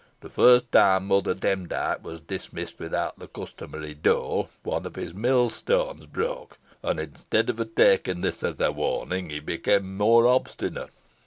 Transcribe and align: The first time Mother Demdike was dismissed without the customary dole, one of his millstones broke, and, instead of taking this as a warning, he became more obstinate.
The 0.21 0.29
first 0.29 0.71
time 0.71 1.05
Mother 1.09 1.35
Demdike 1.35 2.03
was 2.03 2.21
dismissed 2.21 2.79
without 2.79 3.19
the 3.19 3.27
customary 3.27 3.93
dole, 3.93 4.49
one 4.63 4.87
of 4.87 4.95
his 4.95 5.13
millstones 5.13 6.07
broke, 6.07 6.57
and, 6.81 6.99
instead 6.99 7.51
of 7.51 7.75
taking 7.75 8.21
this 8.21 8.41
as 8.41 8.55
a 8.59 8.71
warning, 8.71 9.29
he 9.29 9.39
became 9.39 9.95
more 9.97 10.25
obstinate. 10.25 10.89